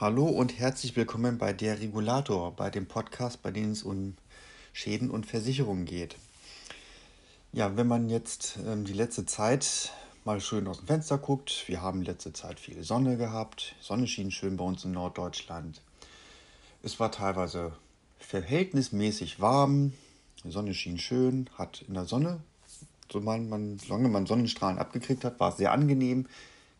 [0.00, 4.16] Hallo und herzlich willkommen bei Der Regulator, bei dem Podcast, bei dem es um
[4.72, 6.16] Schäden und Versicherungen geht.
[7.52, 9.92] Ja, wenn man jetzt ähm, die letzte Zeit
[10.24, 14.32] mal schön aus dem Fenster guckt, wir haben letzte Zeit viel Sonne gehabt, Sonne schien
[14.32, 15.80] schön bei uns in Norddeutschland.
[16.82, 17.72] Es war teilweise
[18.18, 19.92] verhältnismäßig warm,
[20.42, 22.40] die Sonne schien schön, hat in der Sonne,
[23.12, 26.26] so man, solange man Sonnenstrahlen abgekriegt hat, war es sehr angenehm.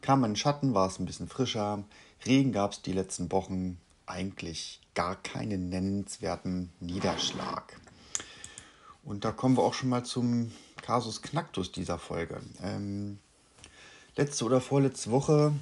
[0.00, 1.84] Kam man in Schatten, war es ein bisschen frischer.
[2.26, 7.80] Regen gab es die letzten Wochen eigentlich gar keinen nennenswerten Niederschlag.
[9.04, 12.40] Und da kommen wir auch schon mal zum Kasus Knacktus dieser Folge.
[12.62, 13.18] Ähm,
[14.16, 15.52] letzte oder vorletzte Woche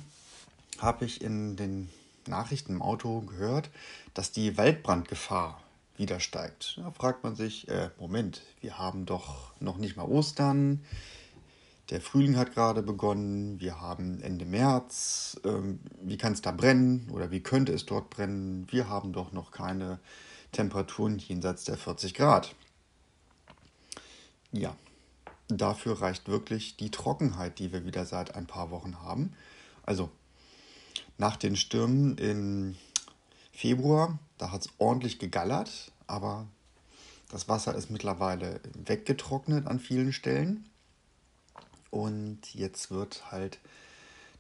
[0.79, 1.89] habe ich in den
[2.27, 3.71] Nachrichten im Auto gehört,
[4.15, 5.61] dass die Waldbrandgefahr
[5.97, 6.79] wieder steigt.
[6.79, 10.85] Da fragt man sich, äh, Moment, wir haben doch noch nicht mal Ostern,
[11.93, 15.39] der Frühling hat gerade begonnen, wir haben Ende März.
[15.45, 18.67] Ähm, wie kann es da brennen oder wie könnte es dort brennen?
[18.71, 20.01] Wir haben doch noch keine
[20.53, 22.55] Temperaturen jenseits der 40 Grad.
[24.53, 24.75] Ja,
[25.49, 29.35] dafür reicht wirklich die Trockenheit, die wir wieder seit ein paar Wochen haben.
[29.83, 30.11] Also
[31.19, 32.75] nach den Stürmen im
[33.53, 36.47] Februar, da hat es ordentlich gegallert, aber
[37.31, 40.71] das Wasser ist mittlerweile weggetrocknet an vielen Stellen.
[41.93, 43.59] Und jetzt wird halt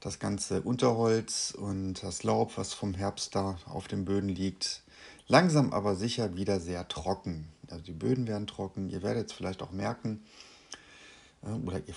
[0.00, 4.80] das ganze Unterholz und das Laub, was vom Herbst da auf den Böden liegt,
[5.28, 7.46] langsam aber sicher wieder sehr trocken.
[7.68, 8.88] Also die Böden werden trocken.
[8.88, 10.24] Ihr werdet es vielleicht auch merken,
[11.42, 11.94] äh, oder ihr,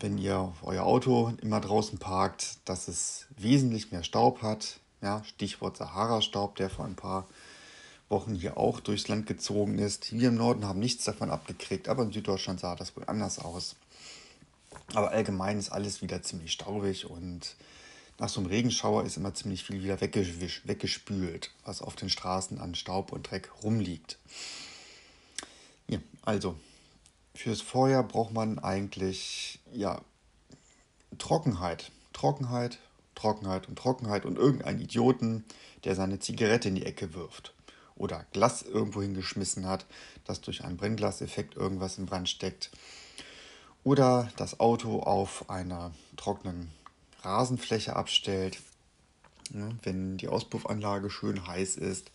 [0.00, 4.80] wenn ihr euer Auto immer draußen parkt, dass es wesentlich mehr Staub hat.
[5.02, 7.26] Ja, Stichwort Sahara-Staub, der vor ein paar
[8.08, 10.10] Wochen hier auch durchs Land gezogen ist.
[10.10, 13.76] Wir im Norden haben nichts davon abgekriegt, aber in Süddeutschland sah das wohl anders aus.
[14.94, 17.56] Aber allgemein ist alles wieder ziemlich staubig und
[18.18, 22.74] nach so einem Regenschauer ist immer ziemlich viel wieder weggespült, was auf den Straßen an
[22.74, 24.18] Staub und Dreck rumliegt.
[25.86, 26.56] Ja, also
[27.34, 30.00] fürs Feuer braucht man eigentlich ja
[31.18, 32.78] Trockenheit, Trockenheit,
[33.14, 35.44] Trockenheit und Trockenheit und irgendeinen Idioten,
[35.84, 37.54] der seine Zigarette in die Ecke wirft
[37.96, 39.86] oder Glas irgendwo hingeschmissen hat,
[40.24, 42.70] das durch einen Brennglaseffekt irgendwas in Brand steckt
[43.86, 46.72] oder das Auto auf einer trockenen
[47.22, 48.58] Rasenfläche abstellt.
[49.50, 52.10] Wenn die Auspuffanlage schön heiß ist,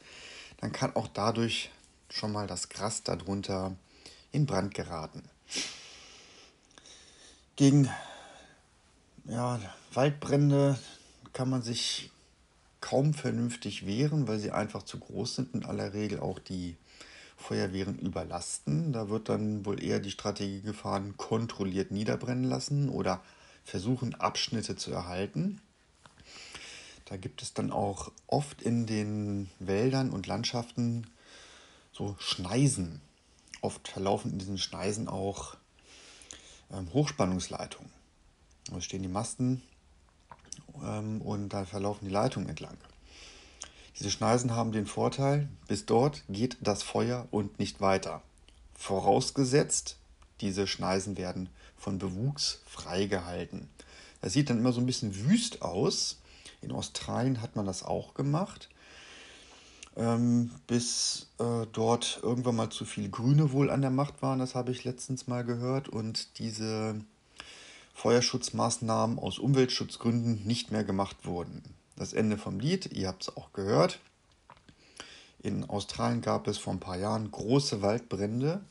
[0.58, 1.72] dann kann auch dadurch
[2.10, 3.74] schon mal das Gras darunter
[4.34, 5.24] in Brand geraten.
[7.56, 7.90] Gegen
[9.24, 9.58] ja,
[9.94, 10.78] Waldbrände
[11.32, 12.12] kann man sich
[12.82, 15.56] kaum vernünftig wehren, weil sie einfach zu groß sind.
[15.56, 16.76] In aller Regel auch die
[17.42, 18.94] Feuerwehren überlasten.
[18.94, 23.22] Da wird dann wohl eher die Strategie gefahren, kontrolliert niederbrennen lassen oder
[23.64, 25.62] versuchen, Abschnitte zu erhalten.
[27.06, 31.08] Da gibt es dann auch oft in den Wäldern und Landschaften
[31.92, 33.02] so Schneisen.
[33.60, 35.58] Oft verlaufen in diesen Schneisen auch
[36.72, 37.92] ähm, Hochspannungsleitungen.
[38.72, 39.62] Da stehen die Masten
[40.84, 42.78] ähm, und da verlaufen die Leitungen entlang.
[44.00, 48.22] Diese Schneisen haben den Vorteil, bis dort geht das Feuer und nicht weiter.
[48.74, 49.98] Vorausgesetzt,
[50.40, 53.70] diese Schneisen werden von Bewuchs freigehalten.
[54.22, 56.20] Das sieht dann immer so ein bisschen wüst aus.
[56.62, 58.70] In Australien hat man das auch gemacht,
[59.98, 64.40] ähm, bis äh, dort irgendwann mal zu viel Grüne wohl an der Macht waren.
[64.40, 65.90] Das habe ich letztens mal gehört.
[65.90, 66.96] Und diese
[67.94, 71.62] Feuerschutzmaßnahmen aus Umweltschutzgründen nicht mehr gemacht wurden
[72.02, 72.92] das Ende vom Lied.
[72.94, 74.00] Ihr habt es auch gehört.
[75.44, 78.62] In Australien gab es vor ein paar Jahren große Waldbrände,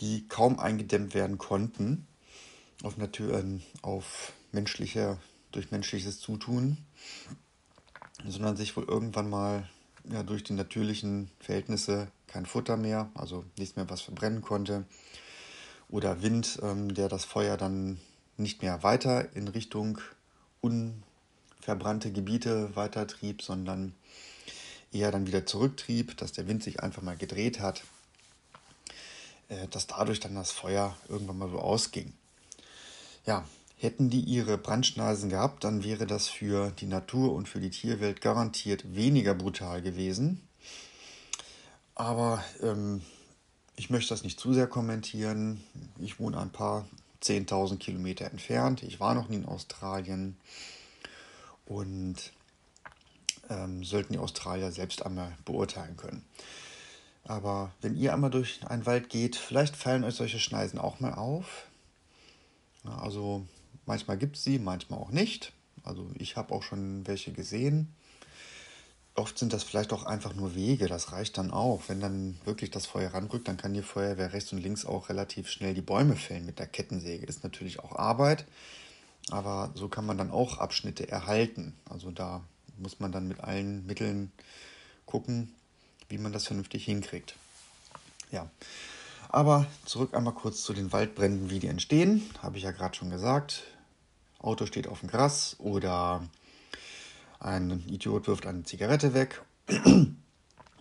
[0.00, 2.06] die kaum eingedämmt werden konnten
[2.82, 3.42] auf, Natur,
[3.80, 5.18] auf menschliche,
[5.52, 6.76] durch menschliches Zutun,
[8.26, 9.68] sondern sich wohl irgendwann mal
[10.04, 14.84] ja, durch die natürlichen Verhältnisse kein Futter mehr, also nichts mehr, was verbrennen konnte,
[15.88, 18.00] oder Wind, ähm, der das Feuer dann
[18.36, 19.98] nicht mehr weiter in Richtung
[20.60, 21.02] un
[21.62, 23.94] verbrannte Gebiete weitertrieb, sondern
[24.92, 27.82] eher dann wieder zurücktrieb, dass der Wind sich einfach mal gedreht hat,
[29.48, 32.12] äh, dass dadurch dann das Feuer irgendwann mal so ausging.
[33.24, 33.44] Ja,
[33.78, 38.20] hätten die ihre Brandschneisen gehabt, dann wäre das für die Natur und für die Tierwelt
[38.20, 40.40] garantiert weniger brutal gewesen.
[41.94, 43.02] Aber ähm,
[43.76, 45.62] ich möchte das nicht zu sehr kommentieren.
[45.98, 46.86] Ich wohne ein paar
[47.22, 48.82] 10.000 Kilometer entfernt.
[48.82, 50.36] Ich war noch nie in Australien
[51.72, 52.32] und
[53.48, 56.24] ähm, sollten die Australier selbst einmal beurteilen können.
[57.24, 61.14] Aber wenn ihr einmal durch einen Wald geht, vielleicht fallen euch solche Schneisen auch mal
[61.14, 61.66] auf.
[62.84, 63.46] Also
[63.86, 65.52] manchmal gibt es sie, manchmal auch nicht.
[65.84, 67.94] Also ich habe auch schon welche gesehen.
[69.14, 71.82] oft sind das vielleicht auch einfach nur Wege, das reicht dann auch.
[71.88, 75.48] Wenn dann wirklich das Feuer ranrückt, dann kann die Feuerwehr rechts und links auch relativ
[75.50, 77.26] schnell die Bäume fällen mit der Kettensäge.
[77.26, 78.46] Ist natürlich auch Arbeit,
[79.30, 81.74] aber so kann man dann auch Abschnitte erhalten.
[81.88, 82.42] Also da
[82.78, 84.32] muss man dann mit allen Mitteln
[85.06, 85.54] gucken,
[86.08, 87.36] wie man das vernünftig hinkriegt.
[88.30, 88.50] Ja,
[89.28, 92.28] aber zurück einmal kurz zu den Waldbränden, wie die entstehen.
[92.42, 93.62] Habe ich ja gerade schon gesagt.
[94.38, 96.26] Auto steht auf dem Gras oder
[97.38, 99.42] ein Idiot wirft eine Zigarette weg.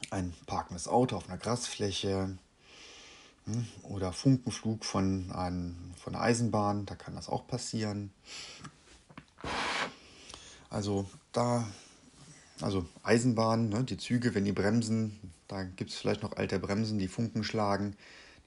[0.10, 2.38] Ein parkendes Auto auf einer Grasfläche.
[3.46, 8.12] Hm, oder Funkenflug von, ein, von einer Eisenbahn, da kann das auch passieren.
[10.70, 11.68] Also da,
[12.62, 17.00] also Eisenbahn, ne, die Züge, wenn die bremsen, da gibt es vielleicht noch alte Bremsen,
[17.00, 17.96] die Funken schlagen,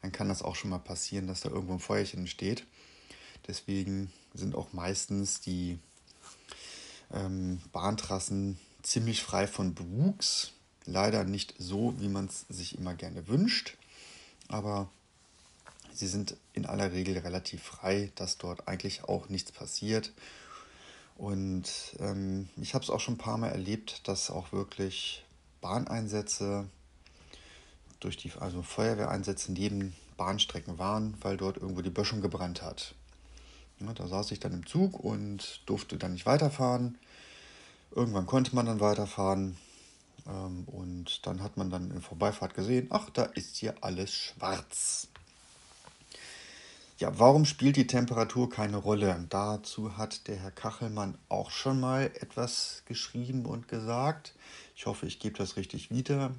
[0.00, 2.67] dann kann das auch schon mal passieren, dass da irgendwo ein Feuerchen entsteht.
[3.46, 5.79] Deswegen sind auch meistens die
[7.12, 10.52] ähm, Bahntrassen ziemlich frei von Bewuchs.
[10.87, 13.76] Leider nicht so, wie man es sich immer gerne wünscht,
[14.49, 14.88] aber
[15.93, 20.12] sie sind in aller Regel relativ frei, dass dort eigentlich auch nichts passiert.
[21.17, 21.70] Und
[22.00, 25.25] ähm, ich habe es auch schon ein paar Mal erlebt, dass auch wirklich
[25.61, 26.69] Bahneinsätze
[28.00, 32.94] durch die, also Feuerwehreinsätze neben Bahnstrecken waren, weil dort irgendwo die Böschung gebrannt hat.
[33.81, 36.99] Ja, da saß ich dann im Zug und durfte dann nicht weiterfahren.
[37.93, 39.56] Irgendwann konnte man dann weiterfahren
[40.25, 45.09] und dann hat man dann in Vorbeifahrt gesehen, ach, da ist hier alles schwarz.
[46.99, 49.26] Ja, warum spielt die Temperatur keine Rolle?
[49.29, 54.35] Dazu hat der Herr Kachelmann auch schon mal etwas geschrieben und gesagt.
[54.76, 56.32] Ich hoffe, ich gebe das richtig wieder.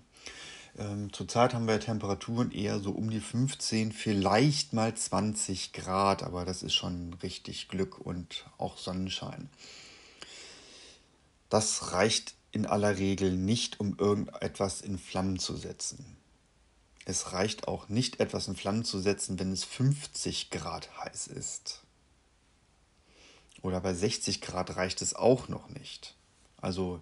[0.77, 6.45] Ähm, zurzeit haben wir Temperaturen eher so um die 15, vielleicht mal 20 Grad, aber
[6.45, 9.49] das ist schon richtig Glück und auch Sonnenschein.
[11.49, 16.15] Das reicht in aller Regel nicht, um irgendetwas in Flammen zu setzen.
[17.03, 21.81] Es reicht auch nicht, etwas in Flammen zu setzen, wenn es 50 Grad heiß ist.
[23.61, 26.15] Oder bei 60 Grad reicht es auch noch nicht.
[26.61, 27.01] Also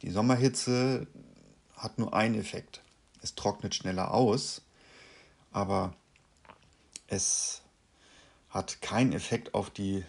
[0.00, 1.06] die Sommerhitze
[1.76, 2.80] hat nur einen Effekt.
[3.20, 4.62] Es trocknet schneller aus,
[5.52, 5.94] aber
[7.06, 7.60] es
[8.48, 10.04] hat keinen Effekt auf die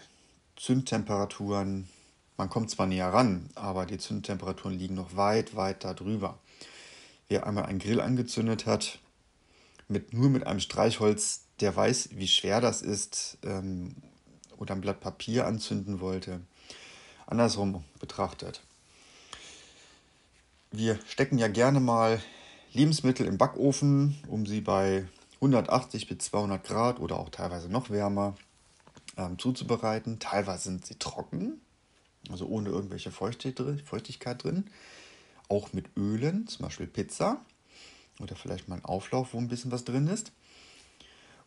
[0.56, 1.90] Zündtemperaturen
[2.36, 6.38] man kommt zwar näher ran, aber die Zündtemperaturen liegen noch weit, weit darüber.
[7.28, 8.98] Wer einmal einen Grill angezündet hat,
[9.88, 13.96] mit, nur mit einem Streichholz, der weiß, wie schwer das ist, ähm,
[14.58, 16.40] oder ein Blatt Papier anzünden wollte.
[17.26, 18.62] Andersrum betrachtet.
[20.70, 22.20] Wir stecken ja gerne mal
[22.72, 28.36] Lebensmittel im Backofen, um sie bei 180 bis 200 Grad oder auch teilweise noch wärmer
[29.16, 30.18] ähm, zuzubereiten.
[30.18, 31.60] Teilweise sind sie trocken,
[32.30, 34.66] also ohne irgendwelche Feuchtigkeit drin.
[35.48, 37.44] Auch mit Ölen, zum Beispiel Pizza
[38.20, 40.32] oder vielleicht mal ein Auflauf, wo ein bisschen was drin ist.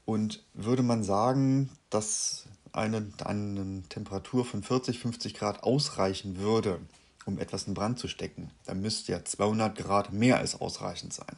[0.05, 6.79] Und würde man sagen, dass eine, eine Temperatur von 40, 50 Grad ausreichen würde,
[7.25, 11.37] um etwas in Brand zu stecken, dann müsste ja 200 Grad mehr als ausreichend sein.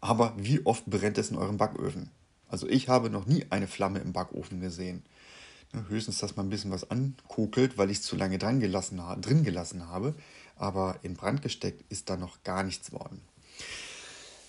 [0.00, 2.10] Aber wie oft brennt es in eurem Backöfen?
[2.48, 5.02] Also ich habe noch nie eine Flamme im Backofen gesehen.
[5.88, 9.44] Höchstens, dass man ein bisschen was ankokelt, weil ich es zu lange dran gelassen, drin
[9.44, 10.14] gelassen habe.
[10.56, 13.20] Aber in Brand gesteckt ist da noch gar nichts worden.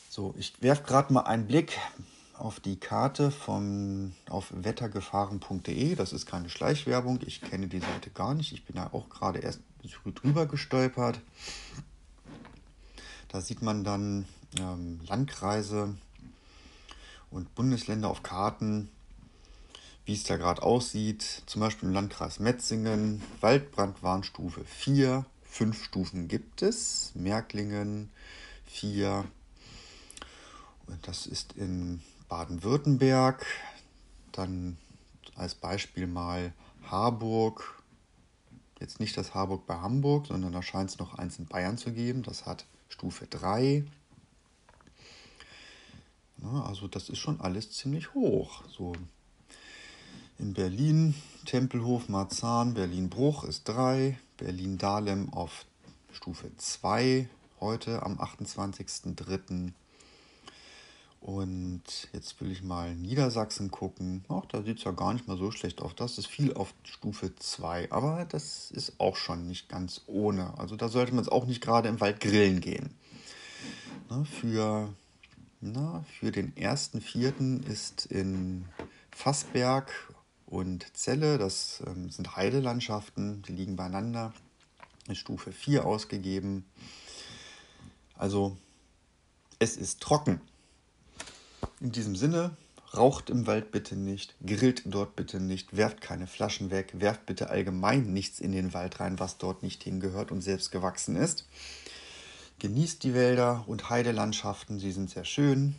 [0.09, 1.77] So, ich werfe gerade mal einen Blick
[2.37, 5.95] auf die Karte vom, auf wettergefahren.de.
[5.95, 7.19] Das ist keine Schleichwerbung.
[7.25, 8.51] Ich kenne die Seite gar nicht.
[8.53, 9.59] Ich bin da auch gerade erst
[10.05, 11.19] drüber gestolpert.
[13.29, 14.25] Da sieht man dann
[14.59, 15.95] ähm, Landkreise
[17.31, 18.89] und Bundesländer auf Karten
[20.05, 21.43] wie es da gerade aussieht.
[21.47, 25.25] Zum Beispiel im Landkreis Metzingen, Waldbrandwarnstufe 4.
[25.43, 27.11] Fünf Stufen gibt es.
[27.15, 28.11] Merklingen
[28.67, 29.25] 4.
[31.01, 33.45] Das ist in Baden-Württemberg.
[34.31, 34.77] Dann
[35.35, 37.81] als Beispiel mal Harburg.
[38.79, 41.91] Jetzt nicht das Harburg bei Hamburg, sondern da scheint es noch eins in Bayern zu
[41.91, 42.21] geben.
[42.21, 43.85] Das hat Stufe 3.
[46.63, 48.63] also das ist schon alles ziemlich hoch.
[48.67, 48.93] So
[50.37, 51.15] in Berlin
[51.45, 55.65] Tempelhof Marzahn, Berlin-Bruch ist 3, Berlin-Dahlem auf
[56.11, 59.71] Stufe 2 heute am 28.03.
[61.21, 64.23] Und jetzt will ich mal Niedersachsen gucken.
[64.29, 65.95] Ach, da sieht es ja gar nicht mal so schlecht aus.
[65.95, 70.57] Das ist viel auf Stufe 2, aber das ist auch schon nicht ganz ohne.
[70.59, 72.91] Also da sollte man es auch nicht gerade im Wald grillen gehen.
[74.09, 74.93] Na, für,
[75.61, 77.65] na, für den 1.4.
[77.67, 78.65] ist in
[79.09, 79.91] Fassberg
[80.55, 81.37] und Zelle.
[81.37, 84.33] Das ähm, sind Heidelandschaften, die liegen beieinander.
[85.07, 86.65] ist Stufe 4 ausgegeben.
[88.17, 88.57] Also
[89.59, 90.41] es ist trocken.
[91.81, 92.55] In diesem Sinne,
[92.95, 97.49] raucht im Wald bitte nicht, grillt dort bitte nicht, werft keine Flaschen weg, werft bitte
[97.49, 101.45] allgemein nichts in den Wald rein, was dort nicht hingehört und selbst gewachsen ist.
[102.59, 105.75] Genießt die Wälder und Heidelandschaften, sie sind sehr schön.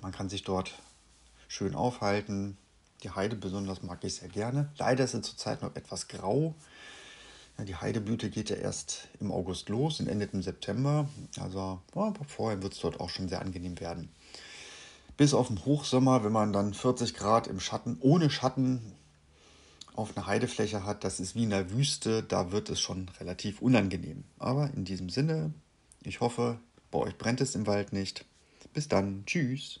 [0.00, 0.72] Man kann sich dort
[1.48, 2.56] schön aufhalten.
[3.02, 4.70] Die Heide besonders mag ich sehr gerne.
[4.76, 6.54] Leider ist sie zurzeit noch etwas grau.
[7.58, 11.08] Die Heideblüte geht ja erst im August los und endet im September.
[11.38, 14.08] Also ja, vorher wird es dort auch schon sehr angenehm werden.
[15.16, 18.80] Bis auf den Hochsommer, wenn man dann 40 Grad im Schatten, ohne Schatten
[19.94, 23.60] auf einer Heidefläche hat, das ist wie in der Wüste, da wird es schon relativ
[23.60, 24.24] unangenehm.
[24.38, 25.52] Aber in diesem Sinne,
[26.02, 26.58] ich hoffe,
[26.90, 28.24] bei euch brennt es im Wald nicht.
[28.72, 29.80] Bis dann, tschüss.